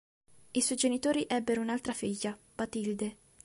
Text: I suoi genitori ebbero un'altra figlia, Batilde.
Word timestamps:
I 0.53 0.61
suoi 0.63 0.79
genitori 0.79 1.27
ebbero 1.29 1.61
un'altra 1.61 1.93
figlia, 1.93 2.35
Batilde. 2.55 3.17